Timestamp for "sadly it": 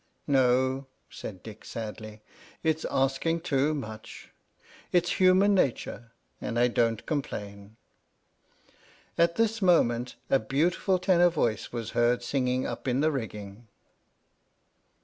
1.63-2.79